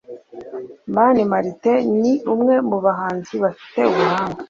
[0.93, 4.39] Mani Martin ni umwe mu bahanzi bafite ubuhanga